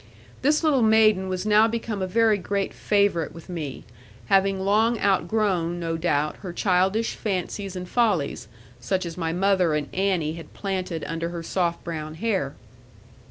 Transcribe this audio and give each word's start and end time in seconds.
This 0.41 0.63
little 0.63 0.81
maiden 0.81 1.29
was 1.29 1.45
now 1.45 1.67
become 1.67 2.01
a 2.01 2.07
very 2.07 2.39
great 2.39 2.73
favourite 2.73 3.33
with 3.33 3.49
me, 3.49 3.83
having 4.29 4.59
long 4.59 4.99
outgrown, 4.99 5.79
no 5.79 5.95
doubt, 5.95 6.37
her 6.37 6.51
childish 6.51 7.13
fancies 7.13 7.75
and 7.75 7.87
follies, 7.87 8.47
such 8.79 9.05
as 9.05 9.15
my 9.15 9.31
mother 9.31 9.75
and 9.75 9.93
Annie 9.93 10.33
had 10.33 10.55
planted 10.55 11.03
under 11.05 11.29
her 11.29 11.43
soft 11.43 11.83
brown 11.83 12.15
hair. 12.15 12.55